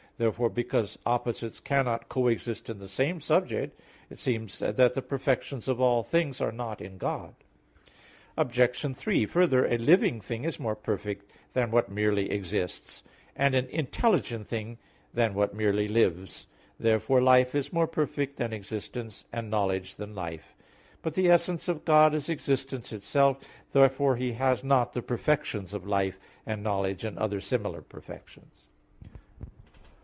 [0.17, 5.81] Therefore because opposites cannot coexist in the same subject, it seems that the perfections of
[5.81, 7.33] all things are not in God.
[8.37, 8.95] Obj.
[8.95, 13.01] 3: Further, a living thing is more perfect than what merely exists;
[13.35, 14.77] and an intelligent thing
[15.11, 16.45] than what merely lives.
[16.79, 20.55] Therefore life is more perfect than existence; and knowledge than life.
[21.01, 23.39] But the essence of God is existence itself.
[23.71, 28.67] Therefore He has not the perfections of life, and knowledge, and other similar perfections.